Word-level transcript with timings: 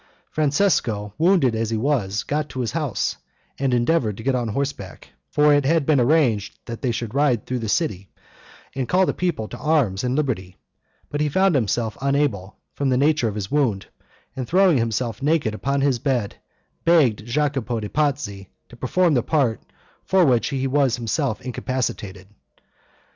Francesco, 0.31 1.13
wounded 1.19 1.53
as 1.53 1.69
he 1.69 1.77
was, 1.77 2.23
got 2.23 2.49
to 2.49 2.61
his 2.61 2.71
house, 2.71 3.17
and 3.59 3.71
endeavored 3.71 4.17
to 4.17 4.23
get 4.23 4.33
on 4.33 4.47
horseback, 4.47 5.09
for 5.29 5.53
it 5.53 5.63
had 5.63 5.85
been 5.85 5.99
arranged 5.99 6.57
they 6.65 6.91
should 6.91 7.13
ride 7.13 7.45
through 7.45 7.59
the 7.59 7.69
city 7.69 8.09
and 8.73 8.89
call 8.89 9.05
the 9.05 9.13
people 9.13 9.47
to 9.47 9.59
arms 9.59 10.03
and 10.03 10.15
liberty; 10.15 10.57
but 11.11 11.21
he 11.21 11.29
found 11.29 11.53
himself 11.53 11.99
unable, 12.01 12.57
from 12.73 12.89
the 12.89 12.97
nature 12.97 13.27
of 13.27 13.35
his 13.35 13.51
wound, 13.51 13.85
and, 14.35 14.47
throwing 14.47 14.79
himself 14.79 15.21
naked 15.21 15.53
upon 15.53 15.81
his 15.81 15.99
bed, 15.99 16.35
begged 16.83 17.23
Jacopo 17.27 17.79
de' 17.79 17.87
Pazzi 17.89 18.49
to 18.69 18.75
perform 18.75 19.13
the 19.13 19.21
part 19.21 19.61
for 20.03 20.25
which 20.25 20.47
he 20.47 20.65
was 20.65 20.95
himself 20.95 21.39
incapacitated. 21.41 22.27